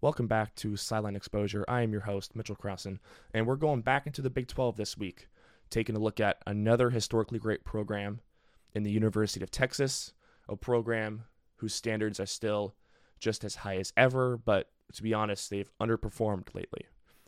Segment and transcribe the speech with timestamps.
[0.00, 1.64] Welcome back to Sideline Exposure.
[1.66, 3.00] I am your host, Mitchell Crossan,
[3.34, 5.26] and we're going back into the Big 12 this week,
[5.70, 8.20] taking a look at another historically great program
[8.76, 10.12] in the University of Texas,
[10.48, 11.24] a program
[11.56, 12.76] whose standards are still
[13.18, 16.86] just as high as ever, but to be honest, they've underperformed lately.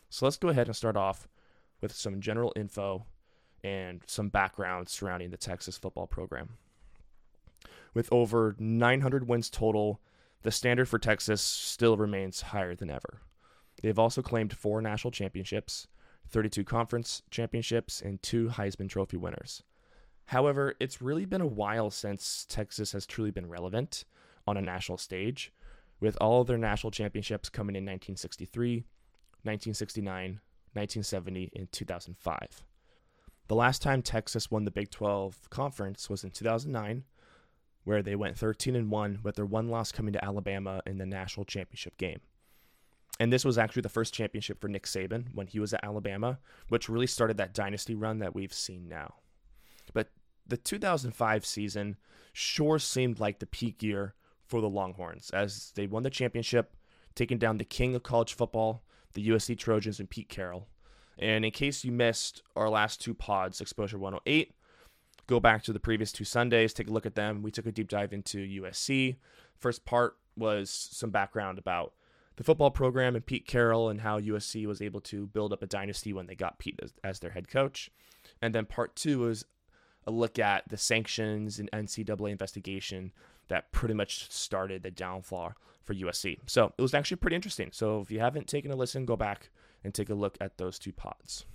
[0.09, 1.27] So let's go ahead and start off
[1.81, 3.05] with some general info
[3.65, 6.51] and some background surrounding the Texas football program.
[7.93, 9.99] With over 900 wins total,
[10.43, 13.21] the standard for Texas still remains higher than ever.
[13.81, 15.87] They've also claimed four national championships,
[16.29, 19.63] 32 conference championships, and two Heisman Trophy winners.
[20.25, 24.05] However, it's really been a while since Texas has truly been relevant
[24.47, 25.51] on a national stage,
[25.99, 28.85] with all of their national championships coming in 1963,
[29.43, 30.39] 1969,
[30.73, 32.63] 1970, and 2005.
[33.47, 37.03] The last time Texas won the Big 12 conference was in 2009
[37.83, 41.05] where they went 13 and 1 with their one loss coming to Alabama in the
[41.05, 42.19] national championship game.
[43.19, 46.39] And this was actually the first championship for Nick Saban when he was at Alabama,
[46.69, 49.15] which really started that dynasty run that we've seen now.
[49.93, 50.09] But
[50.47, 51.97] the 2005 season
[52.33, 54.15] sure seemed like the peak year
[54.47, 56.75] for the Longhorns as they won the championship,
[57.13, 60.67] taking down the king of college football, the USC Trojans, and Pete Carroll.
[61.19, 64.53] And in case you missed our last two pods, Exposure 108
[65.27, 67.41] go back to the previous two Sundays, take a look at them.
[67.41, 69.17] We took a deep dive into USC.
[69.57, 71.93] First part was some background about
[72.37, 75.67] the football program and Pete Carroll and how USC was able to build up a
[75.67, 77.91] dynasty when they got Pete as, as their head coach.
[78.41, 79.45] And then part two was
[80.07, 83.11] a look at the sanctions and NCAA investigation
[83.49, 86.39] that pretty much started the downfall for USC.
[86.47, 87.69] So it was actually pretty interesting.
[87.71, 89.49] So if you haven't taken a listen, go back
[89.83, 91.45] and take a look at those two pods.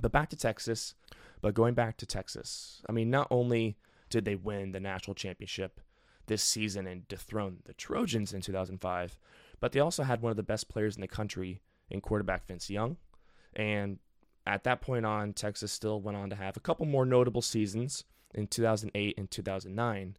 [0.00, 0.94] But back to Texas.
[1.42, 3.76] But going back to Texas, I mean, not only
[4.08, 5.80] did they win the national championship
[6.26, 9.18] this season and dethrone the Trojans in 2005,
[9.60, 12.70] but they also had one of the best players in the country in quarterback Vince
[12.70, 12.96] Young.
[13.54, 13.98] And
[14.46, 18.04] at that point on, Texas still went on to have a couple more notable seasons
[18.34, 20.16] in 2008 and 2009,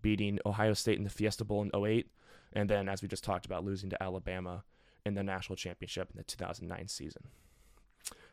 [0.00, 2.10] beating Ohio State in the Fiesta Bowl in 08,
[2.52, 4.64] and then, as we just talked about, losing to Alabama
[5.04, 7.22] in the national championship in the 2009 season.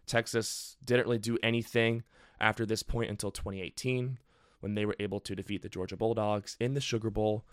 [0.05, 2.03] Texas didn't really do anything
[2.39, 4.19] after this point until 2018
[4.59, 7.45] when they were able to defeat the Georgia Bulldogs in the Sugar Bowl,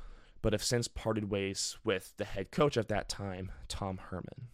[0.43, 4.49] but have since parted ways with the head coach at that time, Tom Herman.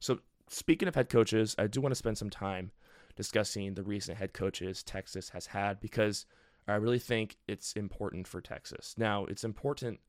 [0.00, 2.72] So, speaking of head coaches, I do want to spend some time
[3.14, 6.26] discussing the recent head coaches Texas has had because
[6.68, 8.94] I really think it's important for Texas.
[8.98, 10.00] Now, it's important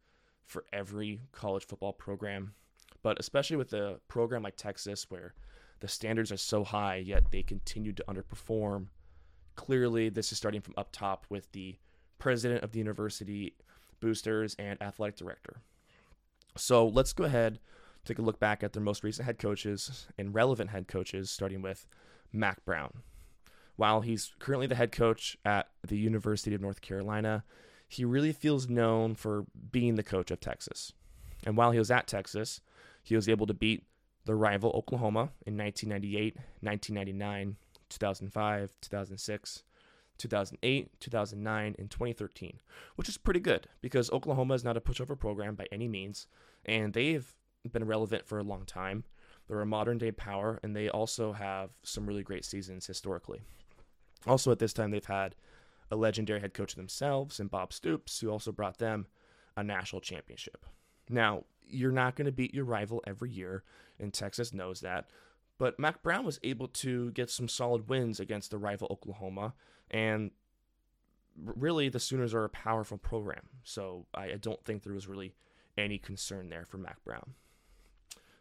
[0.45, 2.53] for every college football program,
[3.03, 5.33] but especially with a program like Texas where
[5.79, 8.87] the standards are so high, yet they continue to underperform.
[9.55, 11.77] Clearly, this is starting from up top with the
[12.19, 13.53] president of the university,
[13.99, 15.61] boosters, and athletic director.
[16.55, 17.59] So let's go ahead,
[18.05, 21.61] take a look back at their most recent head coaches and relevant head coaches, starting
[21.61, 21.87] with
[22.31, 22.91] Mack Brown.
[23.75, 27.43] While he's currently the head coach at the University of North Carolina,
[27.87, 30.93] he really feels known for being the coach of Texas.
[31.45, 32.59] And while he was at Texas,
[33.03, 33.83] he was able to beat
[34.27, 37.55] the rival Oklahoma in 1998, 1999,
[37.89, 39.63] 2005, 2006,
[40.17, 42.59] 2008, 2009, and 2013,
[42.97, 46.27] which is pretty good because Oklahoma is not a pushover program by any means,
[46.65, 47.33] and they've
[47.71, 49.05] been relevant for a long time.
[49.47, 53.41] They're a modern day power, and they also have some really great seasons historically.
[54.25, 55.35] Also, at this time, they've had
[55.89, 59.07] a legendary head coach themselves and Bob Stoops, who also brought them
[59.55, 60.65] a national championship.
[61.09, 63.63] Now, you're not going to beat your rival every year,
[63.99, 65.09] and Texas knows that.
[65.57, 69.53] But Mack Brown was able to get some solid wins against the rival Oklahoma,
[69.89, 70.31] and
[71.35, 73.49] really the Sooners are a powerful program.
[73.63, 75.35] So I, don't think there was really
[75.77, 77.33] any concern there for Mack Brown.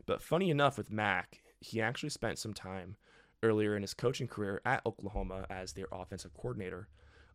[0.07, 2.97] But funny enough, with Mack, he actually spent some time
[3.43, 6.89] earlier in his coaching career at Oklahoma as their offensive coordinator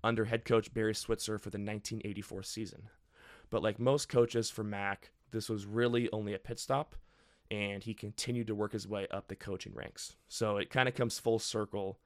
[0.03, 2.89] under head coach Barry Switzer for the 1984 season.
[3.49, 6.95] But like most coaches for Mack, this was really only a pit stop,
[7.49, 10.15] and he continued to work his way up the coaching ranks.
[10.27, 11.99] So it kind of comes full circle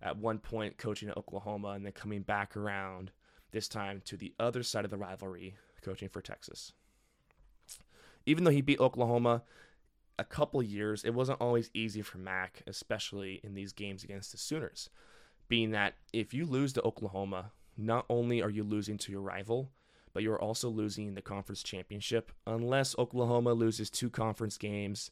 [0.00, 3.12] at one point coaching at Oklahoma and then coming back around
[3.52, 6.72] this time to the other side of the rivalry, coaching for Texas.
[8.26, 9.42] Even though he beat Oklahoma
[10.18, 14.38] a couple years, it wasn't always easy for Mack, especially in these games against the
[14.38, 14.90] Sooners.
[15.48, 19.70] Being that if you lose to Oklahoma, not only are you losing to your rival,
[20.12, 25.10] but you're also losing the conference championship unless Oklahoma loses two conference games,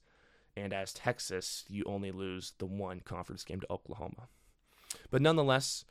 [0.57, 4.29] and as Texas, you only lose the one conference game to Oklahoma.
[5.11, 5.85] But nonetheless,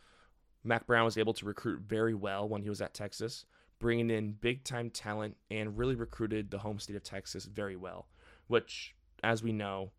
[0.63, 3.45] Mack Brown was able to recruit very well when he was at Texas,
[3.79, 8.07] bringing in big time talent and really recruited the home state of Texas very well
[8.50, 9.91] which, as we know,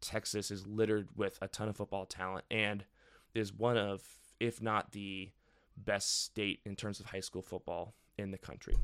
[0.00, 2.84] Texas is littered with a ton of football talent and
[3.34, 4.02] is one of,
[4.40, 5.30] if not the
[5.76, 8.76] best state in terms of high school football in the country.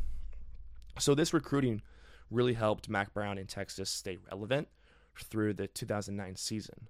[0.99, 1.83] So this recruiting
[2.31, 4.69] really helped Mack Brown in Texas stay relevant
[5.19, 6.89] through the 2009 season.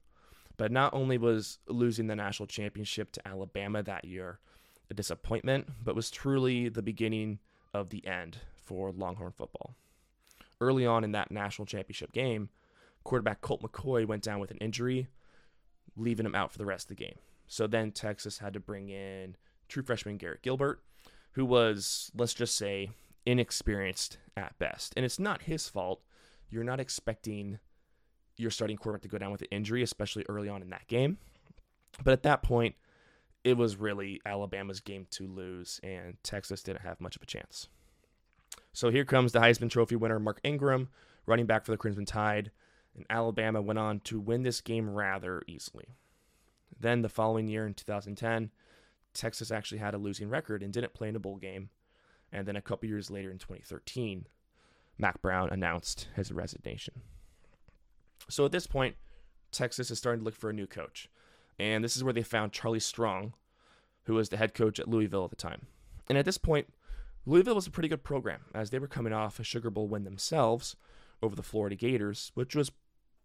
[0.56, 4.38] But not only was losing the national championship to Alabama that year
[4.90, 7.40] a disappointment, but was truly the beginning
[7.74, 9.74] of the end for Longhorn football.
[10.60, 12.48] Early on in that national championship game,
[13.04, 15.08] quarterback Colt McCoy went down with an injury,
[15.96, 17.18] leaving him out for the rest of the game.
[17.46, 19.36] So then Texas had to bring in
[19.68, 20.82] true freshman Garrett Gilbert,
[21.36, 22.90] who was, let's just say,
[23.26, 24.94] inexperienced at best.
[24.96, 26.00] And it's not his fault.
[26.48, 27.58] You're not expecting
[28.38, 31.18] your starting quarterback to go down with an injury, especially early on in that game.
[32.02, 32.74] But at that point,
[33.44, 37.68] it was really Alabama's game to lose, and Texas didn't have much of a chance.
[38.72, 40.88] So here comes the Heisman Trophy winner, Mark Ingram,
[41.26, 42.50] running back for the Crimson Tide,
[42.94, 45.88] and Alabama went on to win this game rather easily.
[46.80, 48.50] Then the following year in 2010,
[49.16, 51.70] Texas actually had a losing record and didn't play in a bowl game.
[52.32, 54.26] And then a couple years later in 2013,
[54.98, 57.02] Mack Brown announced his resignation.
[58.28, 58.96] So at this point,
[59.52, 61.08] Texas is starting to look for a new coach.
[61.58, 63.34] And this is where they found Charlie Strong,
[64.04, 65.66] who was the head coach at Louisville at the time.
[66.08, 66.68] And at this point,
[67.24, 70.04] Louisville was a pretty good program, as they were coming off a Sugar Bowl win
[70.04, 70.76] themselves
[71.22, 72.70] over the Florida Gators, which was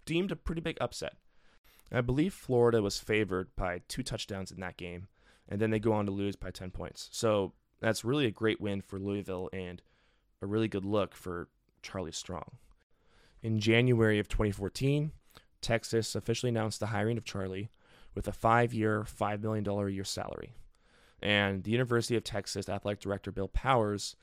[0.05, 1.13] deemed a pretty big upset.
[1.91, 5.07] I believe Florida was favored by two touchdowns in that game,
[5.51, 7.09] and then they go on to lose by 10 points.
[7.11, 7.51] So
[7.81, 9.81] that's really a great win for Louisville and
[10.41, 11.49] a really good look for
[11.83, 12.53] Charlie Strong.
[13.43, 15.11] In January of 2014,
[15.59, 17.69] Texas officially announced the hiring of Charlie
[18.15, 20.53] with a five year, $5 million a year salary.
[21.21, 24.15] And the University of Texas athletic director Bill Powers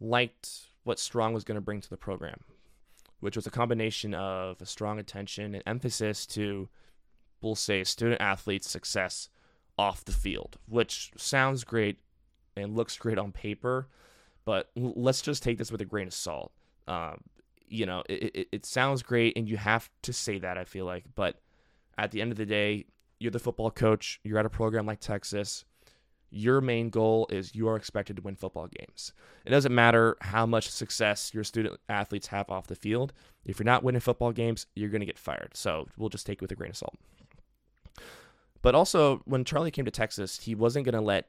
[0.00, 0.48] liked
[0.82, 2.40] what Strong was going to bring to the program,
[3.20, 6.68] which was a combination of a strong attention and emphasis to,
[7.42, 9.28] we'll say, student athletes' success
[9.78, 11.98] off the field, which sounds great
[12.56, 13.88] and looks great on paper,
[14.44, 16.52] but let's just take this with a grain of salt.
[16.86, 17.22] Um,
[17.66, 20.84] you know, it, it, it sounds great, and you have to say that, I feel
[20.84, 21.04] like.
[21.14, 21.40] But
[21.98, 22.86] at the end of the day,
[23.18, 25.64] you're the football coach, you're at a program like Texas.
[26.30, 29.12] Your main goal is you are expected to win football games.
[29.44, 33.12] It doesn't matter how much success your student athletes have off the field.
[33.44, 35.50] If you're not winning football games, you're going to get fired.
[35.54, 36.96] So we'll just take it with a grain of salt.
[38.64, 41.28] But also, when Charlie came to Texas, he wasn't going to let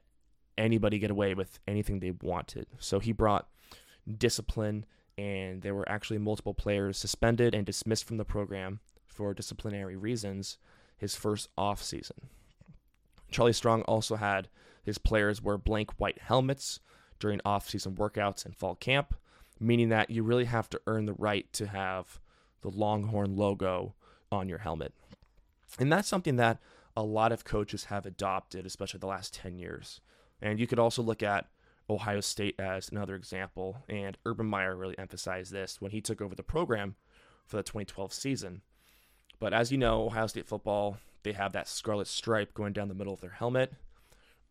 [0.58, 2.66] anybody get away with anything they wanted.
[2.80, 3.50] So he brought
[4.18, 4.86] discipline
[5.18, 10.58] and there were actually multiple players suspended and dismissed from the program for disciplinary reasons
[10.98, 12.30] his first off season.
[13.30, 14.48] Charlie Strong also had
[14.86, 16.80] his players wear blank white helmets
[17.20, 19.14] during off-season workouts and fall camp,
[19.60, 22.22] meaning that you really have to earn the right to have
[22.62, 23.94] the Longhorn logo
[24.32, 24.94] on your helmet.
[25.78, 26.60] And that's something that
[26.96, 30.02] a lot of coaches have adopted, especially the last 10 years.
[30.42, 31.48] And you could also look at
[31.90, 33.84] Ohio State as another example.
[33.90, 36.96] And Urban Meyer really emphasized this when he took over the program
[37.46, 38.62] for the 2012 season.
[39.40, 42.94] But as you know, Ohio State football, they have that scarlet stripe going down the
[42.94, 43.74] middle of their helmet.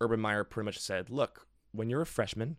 [0.01, 2.57] Urban Meyer pretty much said, look, when you're a freshman,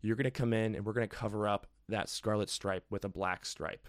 [0.00, 3.04] you're going to come in and we're going to cover up that scarlet stripe with
[3.04, 3.88] a black stripe.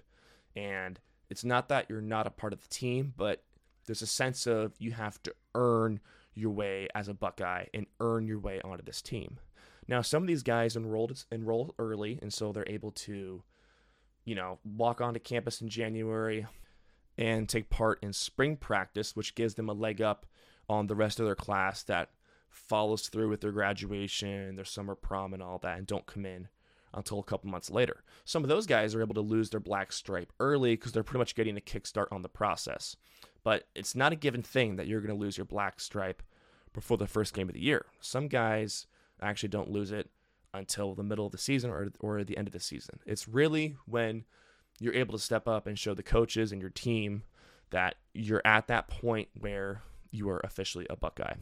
[0.56, 1.00] And
[1.30, 3.44] it's not that you're not a part of the team, but
[3.90, 6.00] there's a sense of you have to earn
[6.36, 9.40] your way as a Buckeye and earn your way onto this team.
[9.88, 13.42] Now, some of these guys enrolled enroll early, and so they're able to,
[14.26, 16.46] you know, walk onto campus in January
[17.18, 20.28] and take part in spring practice, which gives them a leg up
[20.70, 22.12] on the rest of their class that
[22.48, 26.48] follows through with their graduation, their summer prom, and all that, and don't come in
[26.94, 28.04] until a couple months later.
[28.26, 31.20] Some of those guys are able to lose their black stripe early because they're pretty
[31.20, 32.96] much getting a kickstart on the process.
[33.44, 36.24] But it's not a given thing that you're going to lose your black stripe
[36.74, 37.86] before the first game of the year.
[38.00, 38.88] Some guys
[39.22, 40.10] actually don't lose it
[40.54, 43.00] until the middle of the season or, or the end of the season.
[43.06, 44.26] It's really when
[44.80, 47.24] you're able to step up and show the coaches and your team
[47.70, 51.36] that you're at that point where you are officially a Buckeye.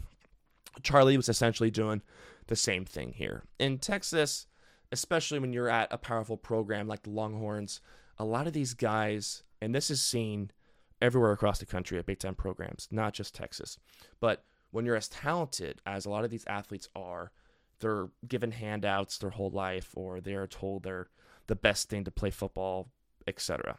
[0.84, 2.02] Charlie was essentially doing
[2.48, 3.44] the same thing here.
[3.60, 4.48] In Texas,
[4.92, 7.82] especially when you're at a powerful program like the Longhorns,
[8.18, 10.52] a lot of these guys, and this is seen
[11.02, 13.78] everywhere across the country at Big Ten programs, not just Texas,
[14.20, 17.32] but when you're as talented as a lot of these athletes are,
[17.80, 21.08] they're given handouts their whole life or they're told they're
[21.48, 22.90] the best thing to play football,
[23.28, 23.78] etc.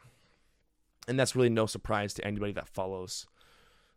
[1.07, 3.27] And that's really no surprise to anybody that follows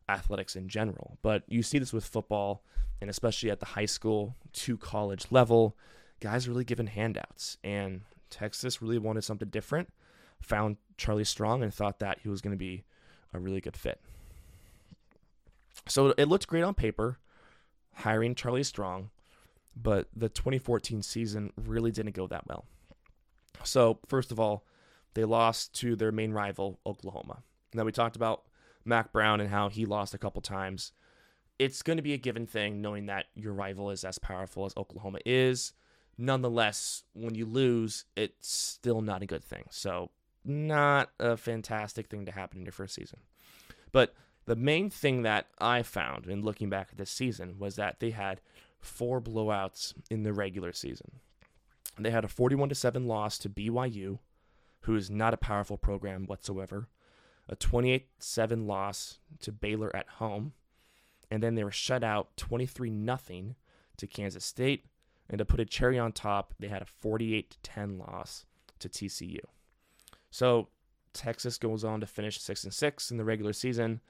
[0.09, 1.19] athletics in general.
[1.23, 2.63] But you see this with football,
[3.01, 5.77] and especially at the high school to college level,
[6.23, 7.59] guys really given handouts.
[7.65, 9.93] And Texas really wanted something different.
[10.41, 12.85] found Charlie Strong and thought that he was going to be
[13.35, 14.01] a really good fit.
[15.87, 17.19] So it looked great on paper,
[17.95, 19.11] hiring Charlie Strong,
[19.77, 22.65] but the 2014 season really didn't go that well.
[23.65, 24.65] So, first of all,
[25.15, 27.43] they lost to their main rival, Oklahoma.
[27.75, 28.43] Now, we talked about
[28.85, 30.93] Mack Brown and how he lost a couple times.
[31.59, 34.75] It's going to be a given thing knowing that your rival is as powerful as
[34.77, 35.73] Oklahoma is.
[36.19, 39.65] Nonetheless, when you lose, it's still not a good thing.
[39.71, 40.11] So,
[40.45, 43.21] not a fantastic thing to happen in your first season.
[43.93, 44.15] But
[44.45, 48.11] the main thing that I found in looking back at this season was that they
[48.11, 48.41] had
[48.81, 51.21] four blowouts in the regular season.
[51.99, 54.19] They had a 41 to 7 loss to BYU,
[54.81, 56.89] who is not a powerful program whatsoever,
[57.49, 60.53] a 28 7 loss to Baylor at home,
[61.31, 63.55] and then they were shut out 23 0
[63.97, 64.87] to Kansas State,
[65.33, 68.47] and to put a cherry on top, they had a 48 10 loss
[68.79, 69.41] to TCU.
[70.31, 70.69] So
[71.13, 74.01] Texas goes on to finish 6 and 6 in the regular season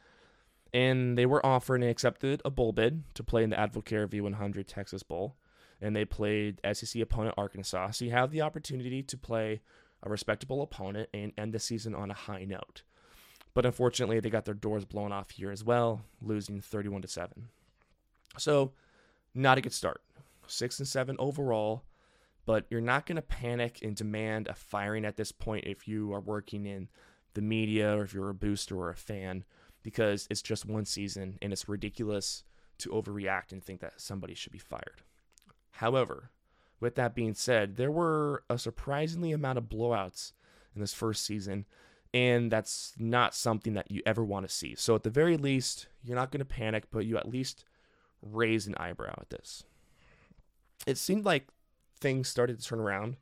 [0.72, 4.66] and they were offered and accepted a bowl bid to play in the Advocare V100
[4.66, 5.36] Texas Bowl,
[5.80, 7.90] and they played SEC opponent Arkansas.
[7.92, 9.60] So you have the opportunity to play
[10.02, 12.82] a respectable opponent and end the season on a high note.
[13.54, 17.48] But unfortunately, they got their doors blown off here as well, losing 31 to 7.
[18.38, 18.72] So,
[19.34, 20.00] not a good start.
[20.46, 21.84] 6 and 7 overall,
[22.44, 26.12] but you're not going to panic and demand a firing at this point if you
[26.12, 26.88] are working in
[27.34, 29.44] the media or if you're a booster or a fan
[29.82, 32.44] because it's just one season and it's ridiculous
[32.78, 35.02] to overreact and think that somebody should be fired.
[35.72, 36.30] However,
[36.80, 40.32] with that being said, there were a surprisingly amount of blowouts
[40.74, 41.64] in this first season,
[42.12, 44.74] and that's not something that you ever want to see.
[44.74, 47.64] So, at the very least, you're not going to panic, but you at least
[48.20, 49.64] raise an eyebrow at this.
[50.86, 51.48] It seemed like
[52.00, 53.16] things started to turn around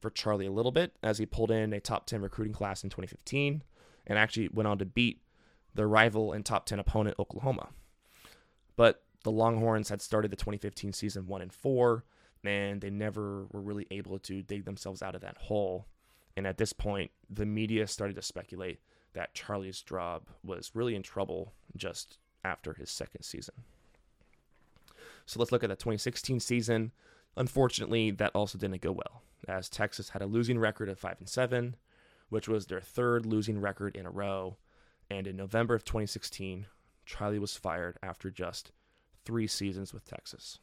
[0.00, 2.90] for Charlie a little bit as he pulled in a top 10 recruiting class in
[2.90, 3.62] 2015
[4.06, 5.22] and actually went on to beat
[5.74, 7.68] their rival and top 10 opponent, Oklahoma.
[8.76, 12.04] But the Longhorns had started the 2015 season 1 and 4,
[12.44, 15.86] and they never were really able to dig themselves out of that hole.
[16.36, 18.80] And at this point, the media started to speculate
[19.14, 23.54] that Charlie's job was really in trouble just after his second season.
[25.26, 26.92] So let's look at the 2016 season.
[27.36, 31.28] Unfortunately, that also didn't go well, as Texas had a losing record of 5 and
[31.28, 31.76] 7,
[32.30, 34.56] which was their third losing record in a row
[35.10, 36.66] and in November of 2016,
[37.04, 38.72] Charlie was fired after just
[39.24, 40.58] three seasons with Texas.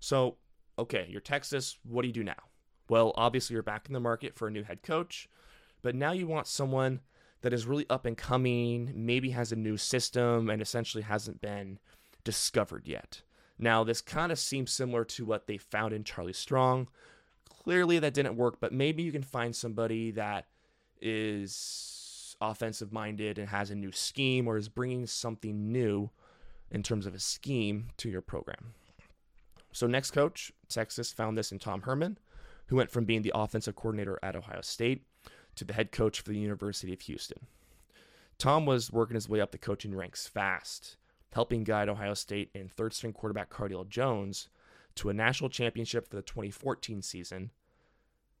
[0.00, 0.36] So,
[0.78, 1.78] okay, you're Texas.
[1.84, 2.34] What do you do now?
[2.88, 5.28] Well, obviously, you're back in the market for a new head coach,
[5.82, 7.00] but now you want someone
[7.42, 11.78] that is really up and coming, maybe has a new system, and essentially hasn't been
[12.24, 13.22] discovered yet.
[13.58, 16.88] Now, this kind of seems similar to what they found in Charlie Strong.
[17.48, 20.46] Clearly, that didn't work, but maybe you can find somebody that
[21.00, 26.10] is offensive minded and has a new scheme or is bringing something new
[26.70, 28.74] in terms of a scheme to your program.
[29.72, 32.18] So, next coach, Texas found this in Tom Herman,
[32.66, 35.04] who went from being the offensive coordinator at Ohio State
[35.54, 37.46] to the head coach for the University of Houston.
[38.38, 40.96] Tom was working his way up the coaching ranks fast,
[41.36, 44.48] helping guide Ohio State and third string quarterback Cardale Jones
[44.96, 47.50] to a national championship for the 2014 season,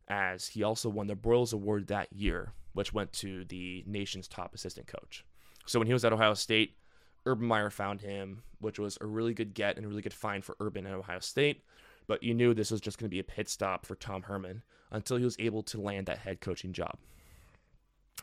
[0.08, 4.54] as he also won the Broyles Award that year which went to the nation's top
[4.54, 5.24] assistant coach.
[5.64, 6.76] So when he was at Ohio State,
[7.24, 10.44] Urban Meyer found him, which was a really good get and a really good find
[10.44, 11.62] for Urban at Ohio State.
[12.06, 14.62] But you knew this was just going to be a pit stop for Tom Herman
[14.90, 16.98] until he was able to land that head coaching job.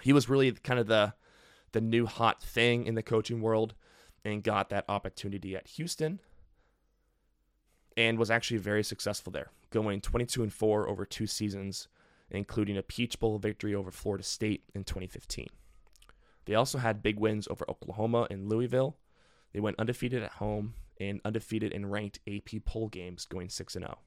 [0.02, 1.14] He was really kind of the
[1.72, 3.74] the new hot thing in the coaching world
[4.26, 6.20] and got that opportunity at Houston
[7.96, 11.88] and was actually very successful there, going 22 and 4 over two seasons
[12.34, 15.48] including a Peach Bowl victory over Florida State in 2015.
[16.46, 18.98] They also had big wins over Oklahoma and Louisville.
[19.54, 24.00] They went undefeated at home and undefeated in ranked AP poll games, going 6 0.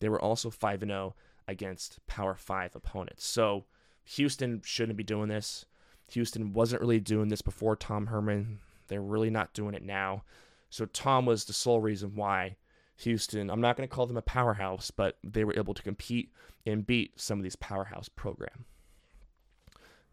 [0.00, 1.14] They were also 5 0
[1.46, 3.26] against Power 5 opponents.
[3.26, 3.64] So
[4.04, 5.66] Houston shouldn't be doing this.
[6.12, 8.60] Houston wasn't really doing this before Tom Herman.
[8.88, 10.24] They're really not doing it now.
[10.70, 12.56] So Tom was the sole reason why
[12.96, 16.32] Houston, I'm not going to call them a powerhouse, but they were able to compete
[16.66, 18.64] and beat some of these powerhouse program.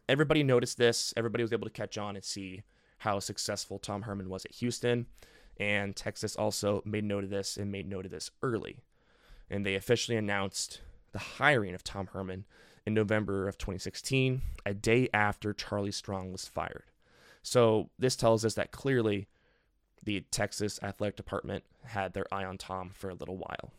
[0.08, 1.14] Everybody noticed this.
[1.18, 2.62] Everybody was able to catch on and see
[3.00, 5.08] how successful Tom Herman was at Houston.
[5.58, 8.78] And Texas also made note of this and made note of this early.
[9.50, 12.46] And they officially announced the hiring of Tom Herman
[12.86, 16.84] in November of 2016, a day after Charlie Strong was fired.
[17.46, 19.28] So this tells us that clearly
[20.04, 23.72] the Texas athletic department had their eye on Tom for a little while.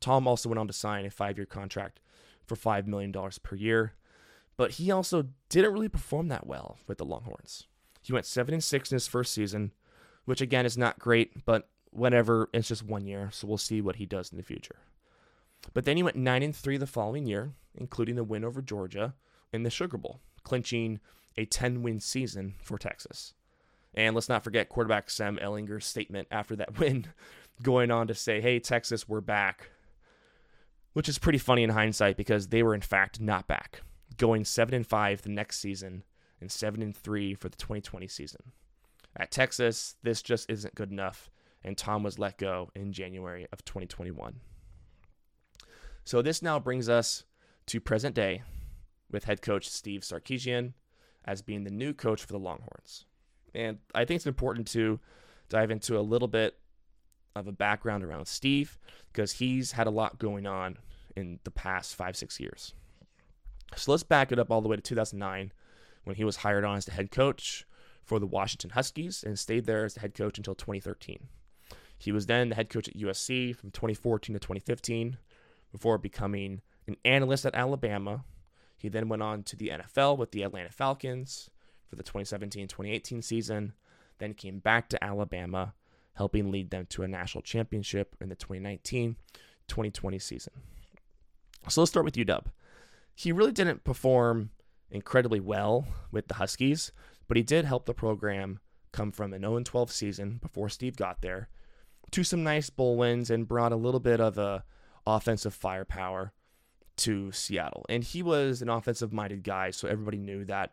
[0.00, 2.00] Tom also went on to sign a five year contract
[2.44, 3.92] for $5 million per year.
[4.56, 7.68] But he also didn't really perform that well with the Longhorns.
[8.02, 9.72] He went 7 and 6 in his first season,
[10.24, 13.96] which again is not great, but whatever, it's just one year, so we'll see what
[13.96, 14.76] he does in the future.
[15.72, 19.14] But then he went 9 and 3 the following year, including the win over Georgia
[19.52, 20.98] in the Sugar Bowl, clinching
[21.38, 23.34] a 10 win season for Texas.
[23.94, 27.06] And let's not forget quarterback Sam Ehlinger's statement after that win,
[27.62, 29.70] going on to say, Hey, Texas, we're back.
[30.92, 33.82] Which is pretty funny in hindsight because they were, in fact, not back,
[34.16, 36.04] going 7 and 5 the next season
[36.40, 38.52] and 7 and 3 for the 2020 season.
[39.14, 41.30] At Texas, this just isn't good enough,
[41.62, 44.40] and Tom was let go in January of 2021.
[46.04, 47.24] So this now brings us
[47.66, 48.42] to present day
[49.10, 50.74] with head coach Steve Sarkisian
[51.26, 53.04] as being the new coach for the Longhorns.
[53.54, 55.00] And I think it's important to
[55.48, 56.58] dive into a little bit
[57.34, 58.78] of a background around Steve
[59.12, 60.78] because he's had a lot going on
[61.14, 62.74] in the past five, six years.
[63.74, 65.52] So let's back it up all the way to 2009
[66.04, 67.66] when he was hired on as the head coach
[68.04, 71.28] for the Washington Huskies and stayed there as the head coach until 2013.
[71.98, 75.18] He was then the head coach at USC from 2014 to 2015
[75.72, 78.24] before becoming an analyst at Alabama.
[78.86, 81.50] He then went on to the NFL with the Atlanta Falcons
[81.88, 83.72] for the 2017 2018 season,
[84.18, 85.74] then came back to Alabama,
[86.14, 89.16] helping lead them to a national championship in the 2019
[89.66, 90.52] 2020 season.
[91.66, 92.44] So let's start with UW.
[93.12, 94.50] He really didn't perform
[94.88, 96.92] incredibly well with the Huskies,
[97.26, 98.60] but he did help the program
[98.92, 101.48] come from an 0 12 season before Steve got there
[102.12, 104.62] to some nice bowl wins and brought a little bit of a
[105.04, 106.32] offensive firepower
[106.96, 107.84] to Seattle.
[107.88, 110.72] And he was an offensive minded guy, so everybody knew that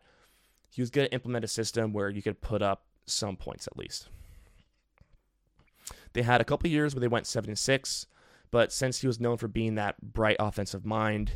[0.70, 3.76] he was going to implement a system where you could put up some points at
[3.76, 4.08] least.
[6.14, 8.06] They had a couple years where they went 7 and 6,
[8.50, 11.32] but since he was known for being that bright offensive mind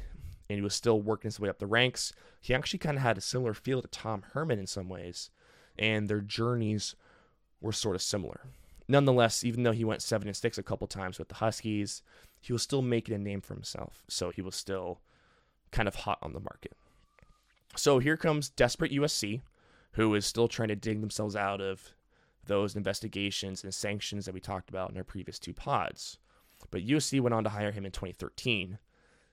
[0.48, 3.18] and he was still working his way up the ranks, he actually kind of had
[3.18, 5.30] a similar feel to Tom Herman in some ways,
[5.78, 6.94] and their journeys
[7.60, 8.40] were sort of similar.
[8.88, 12.02] Nonetheless, even though he went 7 and 6 a couple times with the Huskies,
[12.40, 14.02] he was still making a name for himself.
[14.08, 15.00] So he was still
[15.70, 16.72] kind of hot on the market.
[17.76, 19.42] So here comes desperate USC,
[19.92, 21.94] who is still trying to dig themselves out of
[22.46, 26.18] those investigations and sanctions that we talked about in our previous two pods.
[26.70, 28.78] But USC went on to hire him in 2013,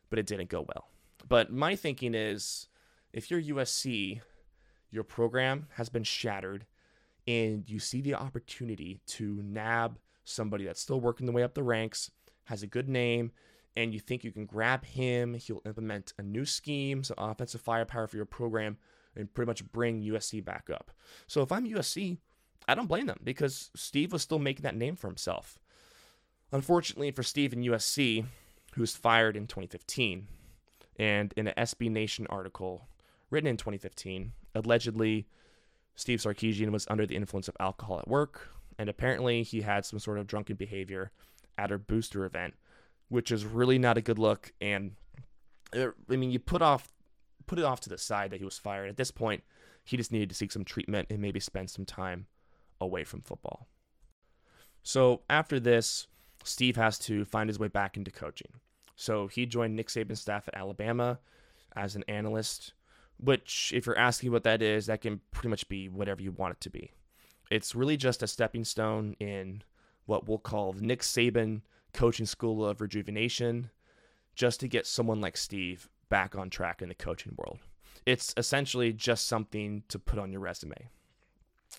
[0.09, 0.89] but it didn't go well.
[1.27, 2.67] But my thinking is
[3.13, 4.21] if you're USC,
[4.91, 6.65] your program has been shattered
[7.27, 11.63] and you see the opportunity to nab somebody that's still working the way up the
[11.63, 12.11] ranks
[12.45, 13.31] has a good name,
[13.75, 18.07] and you think you can grab him, he'll implement a new scheme, some offensive firepower
[18.07, 18.77] for your program,
[19.15, 20.91] and pretty much bring USC back up.
[21.27, 22.17] So if I'm USC,
[22.67, 25.59] I don't blame them because Steve was still making that name for himself.
[26.51, 28.25] Unfortunately for Steve and USC,
[28.73, 30.27] who was fired in 2015,
[30.97, 32.87] and in an SB Nation article
[33.29, 35.27] written in 2015, allegedly
[35.95, 39.99] Steve Sarkisian was under the influence of alcohol at work, and apparently he had some
[39.99, 41.11] sort of drunken behavior
[41.57, 42.53] at a booster event,
[43.09, 44.53] which is really not a good look.
[44.61, 44.91] And
[45.75, 46.91] uh, I mean, you put off
[47.45, 48.89] put it off to the side that he was fired.
[48.89, 49.43] At this point,
[49.83, 52.25] he just needed to seek some treatment and maybe spend some time
[52.81, 53.67] away from football.
[54.81, 56.07] So after this,
[56.43, 58.51] Steve has to find his way back into coaching.
[58.95, 61.19] So he joined Nick Saban's staff at Alabama
[61.75, 62.73] as an analyst,
[63.17, 66.53] which, if you're asking what that is, that can pretty much be whatever you want
[66.53, 66.91] it to be.
[67.51, 69.63] It's really just a stepping stone in
[70.05, 71.61] what we'll call the Nick Saban
[71.93, 73.69] Coaching School of Rejuvenation,
[74.35, 77.59] just to get someone like Steve back on track in the coaching world.
[78.05, 80.89] It's essentially just something to put on your resume.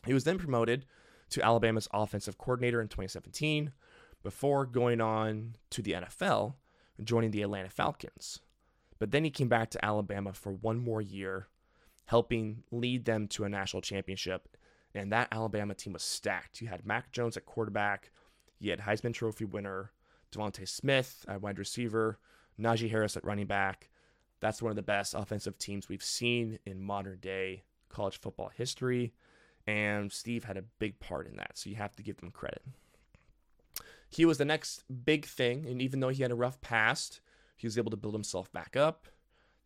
[0.05, 0.87] He was then promoted
[1.31, 3.73] to Alabama's offensive coordinator in 2017
[4.23, 6.55] before going on to the NFL,
[7.03, 8.41] joining the Atlanta Falcons.
[8.99, 11.49] But then he came back to Alabama for one more year,
[12.07, 14.49] helping lead them to a national championship
[14.97, 16.61] and that Alabama team was stacked.
[16.61, 18.11] You had Mac Jones at quarterback,
[18.59, 19.93] you had Heisman Trophy winner
[20.33, 22.19] DeVonta Smith at wide receiver,
[22.59, 23.91] Najee Harris at running back.
[24.41, 29.13] That's one of the best offensive teams we've seen in modern day college football history,
[29.67, 32.63] and Steve had a big part in that, so you have to give them credit.
[34.09, 37.21] He was the next big thing, and even though he had a rough past,
[37.57, 39.07] he was able to build himself back up.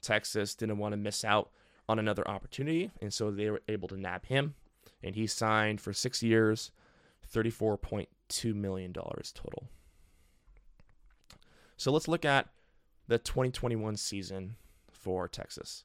[0.00, 1.50] Texas didn't want to miss out
[1.88, 4.54] on another opportunity, and so they were able to nab him
[5.02, 6.70] and he signed for six years,
[7.32, 9.68] $34.2 million total.
[11.76, 12.48] So let's look at
[13.08, 14.56] the 2021 season
[14.92, 15.84] for Texas.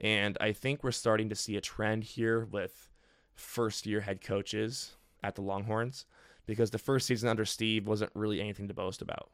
[0.00, 2.88] And I think we're starting to see a trend here with
[3.34, 6.06] first year head coaches at the Longhorns
[6.46, 9.30] because the first season under Steve wasn't really anything to boast about.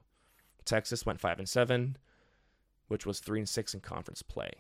[0.65, 1.97] Texas went 5 and 7,
[2.89, 4.51] which was 3 and 6 in conference play.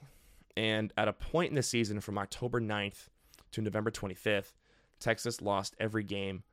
[0.56, 3.08] And at a point in the season from October 9th
[3.52, 4.52] to November 25th,
[5.00, 6.44] Texas lost every game,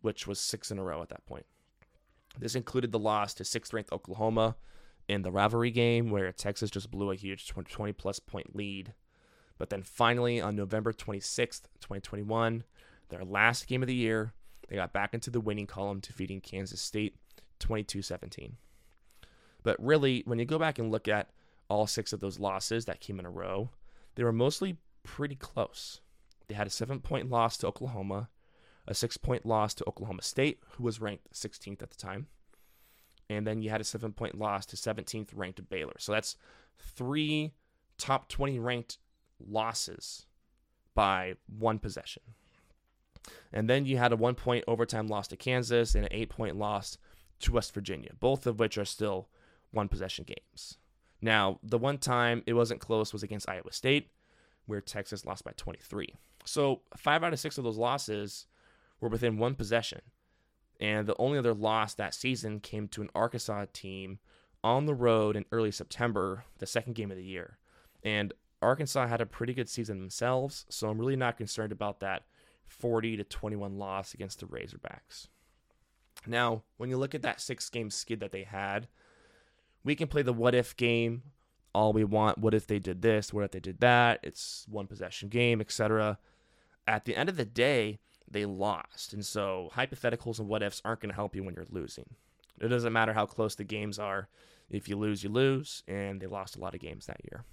[0.00, 1.46] which was six in a row at that point.
[2.38, 4.56] This included the loss to sixth ranked Oklahoma
[5.08, 8.94] in the rivalry game, where Texas just blew a huge 20 plus point lead.
[9.58, 12.64] But then finally, on November 26th, 2021,
[13.10, 14.32] their last game of the year,
[14.68, 17.16] they got back into the winning column, defeating Kansas State
[17.58, 18.56] 22 17.
[19.62, 21.30] But really, when you go back and look at
[21.68, 23.70] all six of those losses that came in a row,
[24.14, 26.00] they were mostly pretty close.
[26.48, 28.28] They had a seven point loss to Oklahoma,
[28.86, 32.26] a six point loss to Oklahoma State, who was ranked 16th at the time.
[33.30, 35.94] And then you had a seven point loss to 17th ranked Baylor.
[35.98, 36.36] So that's
[36.78, 37.52] three
[37.98, 38.98] top 20 ranked
[39.40, 40.26] losses
[40.94, 42.22] by one possession.
[43.52, 46.56] And then you had a one point overtime loss to Kansas and an eight point
[46.56, 46.98] loss
[47.40, 49.28] to West Virginia, both of which are still
[49.70, 50.78] one possession games.
[51.20, 54.10] Now, the one time it wasn't close was against Iowa State,
[54.66, 56.14] where Texas lost by 23.
[56.44, 58.46] So, five out of six of those losses
[59.00, 60.00] were within one possession.
[60.80, 64.18] And the only other loss that season came to an Arkansas team
[64.64, 67.58] on the road in early September, the second game of the year.
[68.02, 72.24] And Arkansas had a pretty good season themselves, so I'm really not concerned about that
[72.66, 75.28] 40 to 21 loss against the Razorbacks.
[76.26, 78.88] Now, when you look at that six game skid that they had,
[79.84, 81.22] we can play the what if game
[81.74, 82.38] all we want.
[82.38, 83.32] What if they did this?
[83.32, 84.20] What if they did that?
[84.22, 86.18] It's one possession game, etc.
[86.86, 87.98] At the end of the day,
[88.30, 89.12] they lost.
[89.12, 92.16] And so hypotheticals and what ifs aren't going to help you when you're losing.
[92.60, 94.28] It doesn't matter how close the games are.
[94.70, 95.82] If you lose, you lose.
[95.86, 97.44] And they lost a lot of games that year.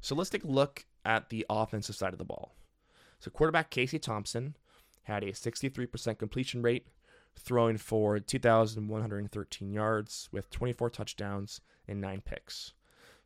[0.00, 2.54] So let's take a look at the offensive side of the ball.
[3.20, 4.56] So quarterback Casey Thompson
[5.04, 6.86] had a 63% completion rate,
[7.38, 12.72] throwing for 2,113 yards with 24 touchdowns and nine picks.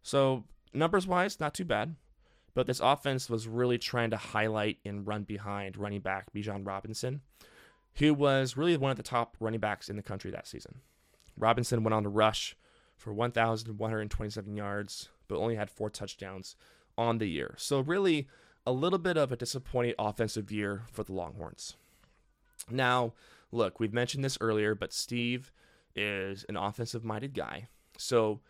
[0.02, 1.96] So numbers wise, not too bad.
[2.56, 7.20] But this offense was really trying to highlight and run behind running back Bijan Robinson,
[7.96, 10.76] who was really one of the top running backs in the country that season.
[11.36, 12.56] Robinson went on to rush
[12.96, 16.56] for 1,127 yards, but only had four touchdowns
[16.96, 17.54] on the year.
[17.58, 18.26] So, really,
[18.66, 21.76] a little bit of a disappointing offensive year for the Longhorns.
[22.70, 23.12] Now,
[23.52, 25.52] look, we've mentioned this earlier, but Steve
[25.94, 27.68] is an offensive minded guy.
[27.98, 28.40] So,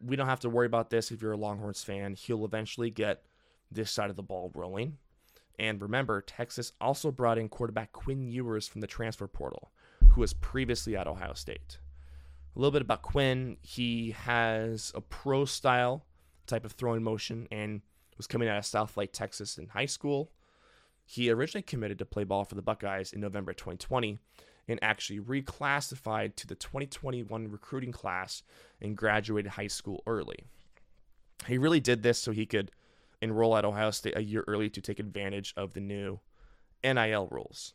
[0.00, 2.14] we don't have to worry about this if you're a Longhorns fan.
[2.14, 3.24] He'll eventually get
[3.70, 4.98] this side of the ball rolling.
[5.58, 9.70] And remember, Texas also brought in quarterback Quinn Ewers from the transfer portal,
[10.10, 11.78] who was previously at Ohio State.
[12.56, 13.58] A little bit about Quinn.
[13.62, 16.06] He has a pro style
[16.46, 17.82] type of throwing motion and
[18.16, 20.32] was coming out of Southlake, Texas in high school.
[21.04, 24.18] He originally committed to play ball for the Buckeyes in November 2020
[24.68, 28.42] and actually reclassified to the 2021 recruiting class
[28.80, 30.44] and graduated high school early.
[31.46, 32.70] He really did this so he could
[33.20, 36.20] enroll at Ohio State a year early to take advantage of the new
[36.82, 37.74] NIL rules.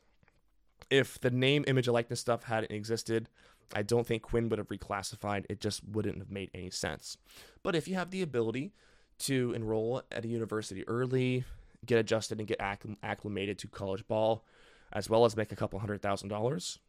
[0.90, 3.30] If the name, image, and likeness stuff hadn't existed,
[3.74, 5.46] I don't think Quinn would have reclassified.
[5.50, 7.18] It just wouldn't have made any sense.
[7.64, 8.74] But if you have the ability
[9.20, 11.46] to enroll at a university early,
[11.86, 14.46] get adjusted and get acclimated to college ball,
[14.92, 16.80] as well as make a couple hundred thousand dollars,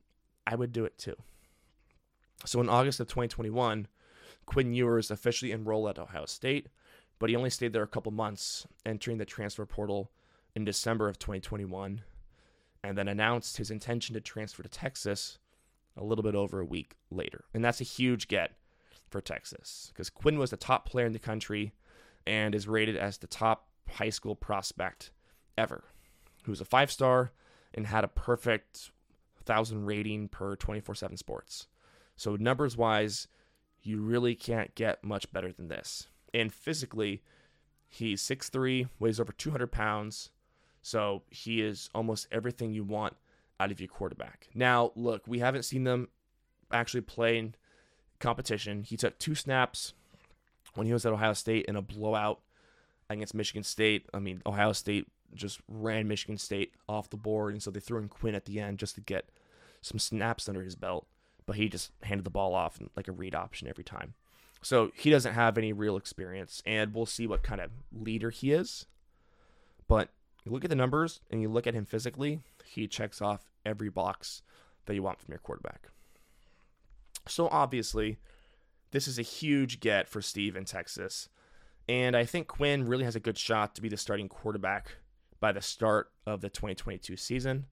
[0.47, 1.17] I would do it too.
[2.45, 3.89] So in August of 2021,
[4.45, 6.69] Quinn Ewers officially enrolled at Ohio State,
[7.19, 10.11] but he only stayed there a couple months, entering the transfer portal
[10.55, 12.03] in December of 2021,
[12.83, 15.39] and then announced his intention to transfer to Texas
[15.97, 17.45] a little bit over a week later.
[17.55, 18.53] And that's a huge get
[19.09, 21.73] for Texas because Quinn was the top player in the country
[22.27, 25.11] and is rated as the top high school prospect
[25.57, 25.85] ever.
[26.47, 27.33] Was a five star
[27.75, 28.91] and had a perfect
[29.47, 31.67] 1,000 rating per 24 7 sports.
[32.17, 33.29] So, numbers wise,
[33.83, 36.09] you really can't get much better than this.
[36.37, 37.23] And physically,
[37.89, 40.31] he's 6'3, weighs over 200 pounds.
[40.83, 43.15] So, he is almost everything you want
[43.59, 44.49] out of your quarterback.
[44.55, 46.09] Now, look, we haven't seen them
[46.71, 47.55] actually play in
[48.21, 48.83] competition.
[48.83, 49.95] He took two snaps
[50.75, 52.41] when he was at Ohio State in a blowout
[53.09, 54.07] against Michigan State.
[54.13, 57.99] I mean, Ohio State just ran Michigan State off the board, and so they threw
[57.99, 59.31] in Quinn at the end just to get
[59.83, 61.07] some snaps under his belt.
[61.47, 64.15] But he just handed the ball off like a read option every time.
[64.67, 68.51] So he doesn't have any real experience, and we'll see what kind of leader he
[68.51, 68.87] is.
[69.87, 70.09] But
[70.45, 73.91] you look at the numbers and you look at him physically, he checks off every
[73.91, 74.43] box
[74.87, 75.91] that you want from your quarterback.
[77.29, 78.19] So obviously,
[78.91, 81.29] this is a huge get for Steve in Texas.
[81.89, 84.97] And I think Quinn really has a good shot to be the starting quarterback
[85.39, 87.67] by the start of the 2022 season.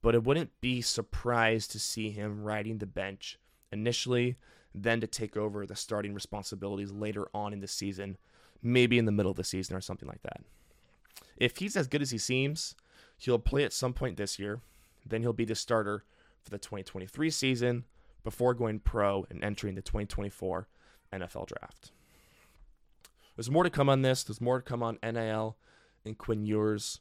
[0.00, 3.38] But it wouldn't be surprised to see him riding the bench
[3.70, 4.38] initially
[4.74, 8.16] then to take over the starting responsibilities later on in the season,
[8.62, 10.42] maybe in the middle of the season or something like that.
[11.36, 12.74] If he's as good as he seems,
[13.16, 14.60] he'll play at some point this year.
[15.04, 16.04] Then he'll be the starter
[16.42, 17.84] for the 2023 season
[18.22, 20.68] before going pro and entering the 2024
[21.12, 21.92] NFL draft.
[23.36, 24.22] There's more to come on this.
[24.22, 25.56] There's more to come on NIL
[26.04, 27.00] and Quinn Ewers.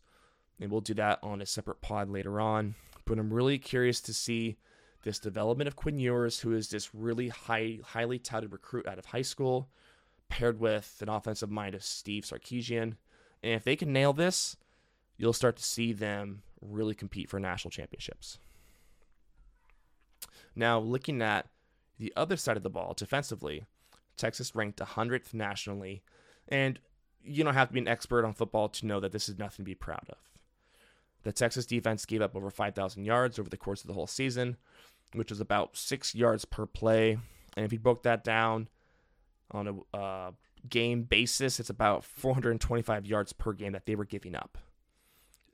[0.60, 2.76] And we'll do that on a separate pod later on.
[3.06, 4.58] But I'm really curious to see
[5.04, 9.06] this development of Quinn Ewers, who is this really high, highly touted recruit out of
[9.06, 9.70] high school,
[10.28, 12.96] paired with an offensive mind of Steve Sarkisian.
[13.42, 14.58] And if they can nail this,
[15.18, 18.40] you'll start to see them really compete for national championships.
[20.56, 21.48] Now, looking at
[21.98, 23.66] the other side of the ball defensively,
[24.18, 26.04] Texas ranked 100th nationally,
[26.48, 26.80] and
[27.24, 29.64] you don't have to be an expert on football to know that this is nothing
[29.64, 30.18] to be proud of.
[31.30, 34.58] The Texas defense gave up over 5,000 yards over the course of the whole season,
[35.14, 37.20] which is about six yards per play.
[37.56, 38.68] And if you broke that down
[39.52, 40.32] on a uh,
[40.68, 44.58] game basis, it's about 425 yards per game that they were giving up.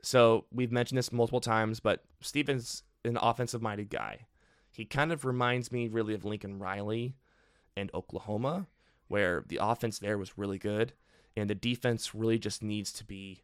[0.02, 4.28] So we've mentioned this multiple times, but Stevens an offensive minded guy.
[4.72, 7.18] He kind of reminds me really of Lincoln Riley
[7.76, 8.68] and Oklahoma,
[9.10, 10.94] where the offense there was really good,
[11.36, 13.44] and the defense really just needs to be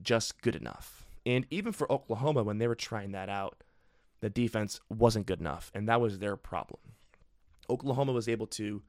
[0.00, 1.05] just good enough.
[1.26, 3.64] And even for Oklahoma, when they were trying that out,
[4.20, 6.80] the defense wasn't good enough, and that was their problem.
[7.68, 8.82] Oklahoma was able to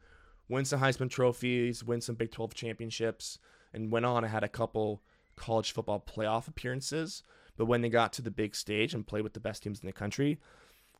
[0.47, 3.39] win some Heisman trophies, win some Big 12 championships,
[3.73, 5.02] and went on and had a couple
[5.36, 7.23] college football playoff appearances.
[7.58, 9.88] But when they got to the big stage and played with the best teams in
[9.88, 10.39] the country,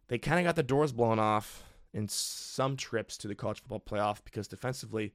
[0.08, 3.80] they kind of got the doors blown off in some trips to the college football
[3.80, 5.14] playoff because defensively,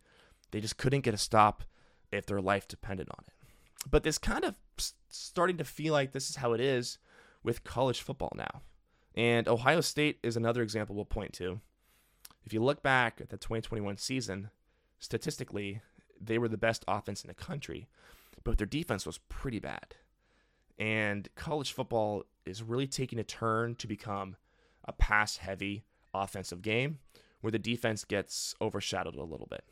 [0.53, 1.65] they just couldn't get a stop
[2.13, 3.42] if their life depended on it.
[3.90, 4.55] But this kind of
[5.09, 6.99] starting to feel like this is how it is
[7.42, 8.62] with college football now.
[9.14, 11.61] And Ohio State is another example we'll point to.
[12.45, 14.51] If you look back at the 2021 season,
[14.99, 15.81] statistically,
[16.21, 17.88] they were the best offense in the country,
[18.45, 19.95] but their defense was pretty bad.
[20.79, 24.37] And college football is really taking a turn to become
[24.85, 26.99] a pass heavy offensive game
[27.40, 29.64] where the defense gets overshadowed a little bit.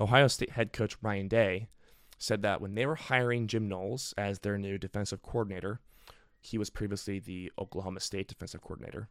[0.00, 1.68] Ohio State head coach Ryan Day
[2.24, 5.80] said that when they were hiring Jim Knowles as their new defensive coordinator,
[6.40, 9.08] he was previously the Oklahoma State defensive coordinator,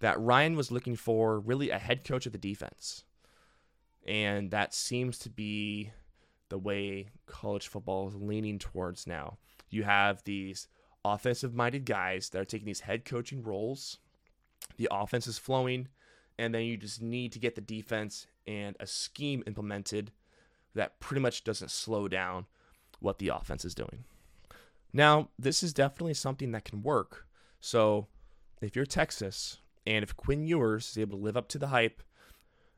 [0.00, 3.04] that Ryan was looking for really a head coach of the defense.
[4.06, 5.92] And that seems to be
[6.48, 9.38] the way college football is leaning towards now.
[9.70, 10.68] You have these
[11.04, 13.98] offensive minded guys that are taking these head coaching roles.
[14.76, 15.88] The offense is flowing,
[16.38, 20.10] and then you just need to get the defense and a scheme implemented
[20.74, 22.46] that pretty much doesn't slow down
[23.00, 24.04] what the offense is doing.
[24.92, 27.26] Now, this is definitely something that can work.
[27.60, 28.06] So,
[28.62, 32.02] if you're Texas and if Quinn Ewers is able to live up to the hype,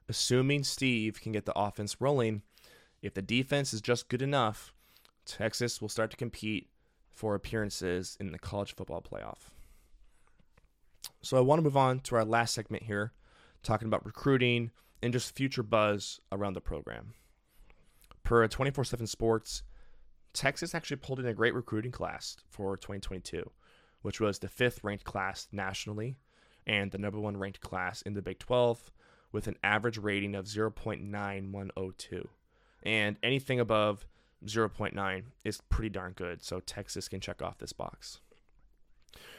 [0.08, 2.42] assuming Steve can get the offense rolling,
[3.02, 4.72] if the defense is just good enough,
[5.24, 6.68] Texas will start to compete
[7.08, 9.50] for appearances in the college football playoff.
[11.22, 13.12] So, I want to move on to our last segment here,
[13.62, 14.70] talking about recruiting
[15.02, 17.14] and just future buzz around the program.
[18.30, 19.64] Per 24 7 Sports,
[20.32, 23.50] Texas actually pulled in a great recruiting class for 2022,
[24.02, 26.16] which was the fifth ranked class nationally
[26.64, 28.92] and the number one ranked class in the Big 12
[29.32, 32.28] with an average rating of 0.9102.
[32.84, 34.06] And anything above
[34.46, 38.20] 0.9 is pretty darn good, so Texas can check off this box.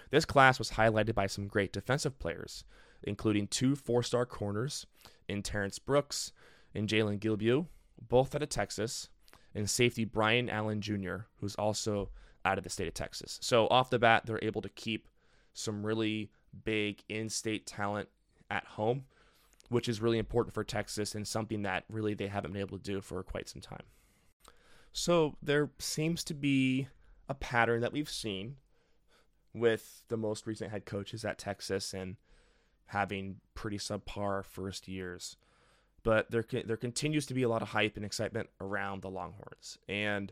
[0.09, 2.65] This class was highlighted by some great defensive players,
[3.03, 4.85] including two four star corners
[5.29, 6.33] in Terrance Brooks
[6.75, 7.67] and Jaylon Guilbeau,
[8.07, 9.09] both out of Texas,
[9.53, 12.09] and safety Bryan Allen Jr., who's also
[12.45, 13.37] out of the state of Texas.
[13.41, 15.07] So off the bat, they're able to keep
[15.53, 16.31] some really
[16.63, 18.09] big in-state talent
[18.49, 19.05] at home,
[19.69, 22.83] which is really important for Texas and something that really they haven't been able to
[22.83, 23.83] do for quite some time.
[24.93, 26.87] So there seems to be
[27.29, 28.55] a pattern that we've seen
[29.53, 32.15] with the most recent head coaches at Texas and
[32.87, 35.37] having pretty subpar first years
[36.03, 39.77] but there there continues to be a lot of hype and excitement around the Longhorns,
[39.87, 40.31] and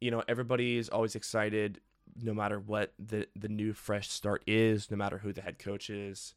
[0.00, 1.80] you know everybody is always excited,
[2.20, 5.90] no matter what the the new fresh start is, no matter who the head coach
[5.90, 6.34] is.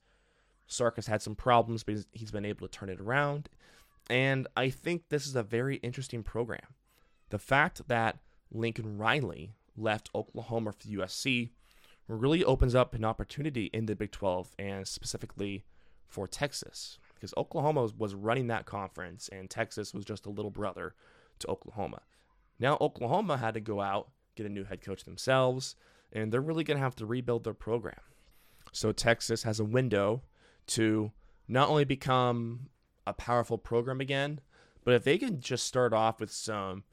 [0.65, 3.49] Sark has had some problems, but he's been able to turn it around,
[4.09, 6.75] and I think this is a very interesting program.
[7.29, 8.19] The fact that
[8.51, 11.49] Lincoln Riley left Oklahoma for USC
[12.07, 15.63] really opens up an opportunity in the Big 12 and specifically
[16.07, 20.93] for Texas because Oklahoma was running that conference and Texas was just a little brother
[21.39, 22.01] to Oklahoma.
[22.59, 25.77] Now Oklahoma had to go out, get a new head coach themselves,
[26.11, 28.01] and they're really going to have to rebuild their program.
[28.73, 30.23] So Texas has a window
[30.67, 31.13] to
[31.47, 32.67] not only become
[33.07, 34.41] a powerful program again.
[34.83, 36.83] But if they can just start off with some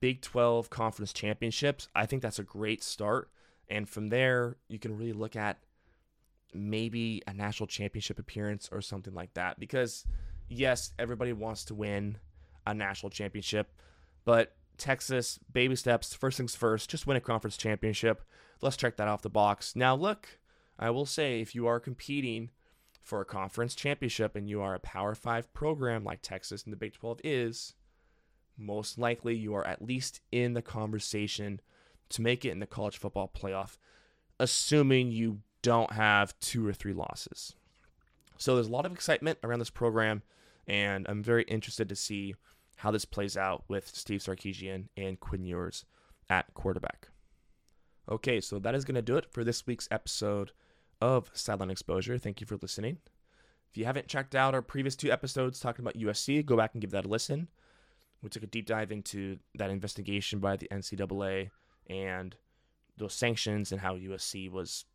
[0.00, 3.30] Big 12 conference championships, I think that's a great start.
[3.68, 5.58] And from there, you can really look at
[6.54, 9.58] maybe a national championship appearance or something like that.
[9.58, 10.04] Because,
[10.48, 12.18] yes, everybody wants to win
[12.66, 13.72] a national championship,
[14.24, 18.22] but Texas, baby steps, first things first, just win a conference championship.
[18.62, 19.76] Let's check that off the box.
[19.76, 20.38] Now, look,
[20.78, 22.50] I will say if you are competing
[23.02, 26.76] for a conference championship and you are a Power 5 program like Texas and the
[26.76, 27.74] Big 12 is,
[28.56, 31.60] most likely you are at least in the conversation
[32.10, 33.76] to make it in the college football playoff,
[34.38, 37.54] assuming you don't have two or three losses.
[38.38, 40.22] So there's a lot of excitement around this program,
[40.66, 42.34] and I'm very interested to see
[42.76, 45.84] how this plays out with Steve Sarkisian and Quinn Ewers
[46.30, 47.08] at quarterback.
[48.10, 50.52] Okay, so that is going to do it for this week's episode
[51.00, 52.16] of Sideline Exposure.
[52.18, 52.98] Thank you for listening.
[53.70, 56.80] If you haven't checked out our previous two episodes talking about USC, go back and
[56.80, 57.48] give that a listen.
[58.22, 61.50] We took a deep dive into that investigation by the NCAA
[61.88, 62.34] and
[62.96, 64.86] those sanctions and how USC was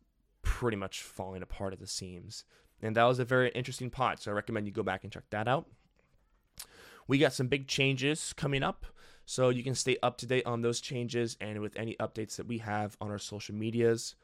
[0.46, 2.44] pretty much falling apart at the seams.
[2.80, 5.24] And that was a very interesting pod, so I recommend you go back and check
[5.30, 5.66] that out.
[7.08, 8.86] We got some big changes coming up,
[9.24, 12.46] so you can stay up to date on those changes and with any updates that
[12.46, 14.14] we have on our social medias.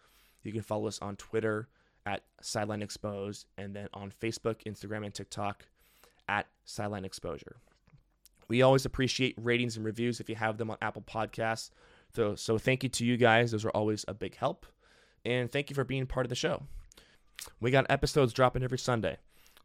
[0.45, 1.69] You can follow us on Twitter
[2.07, 5.67] at Sideline Exposed and then on Facebook, Instagram, and TikTok
[6.29, 7.57] at Sideline Exposure.
[8.47, 11.71] We always appreciate ratings and reviews if you have them on Apple Podcasts.
[12.15, 13.51] So, so thank you to you guys.
[13.51, 14.67] Those are always a big help.
[15.25, 16.65] And thank you for being part of the show.
[17.61, 19.19] We got episodes dropping every Sunday.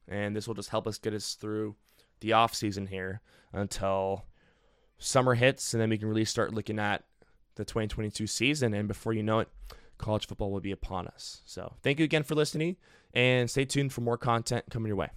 [0.08, 1.76] And this will just help us get us through
[2.22, 3.22] the off season here
[3.54, 4.26] until
[4.98, 7.04] summer hits and then we can really start looking at
[7.56, 9.50] the 2022 season and before you know it
[9.98, 11.42] college football will be upon us.
[11.46, 12.78] So, thank you again for listening
[13.14, 15.10] and stay tuned for more content coming your way.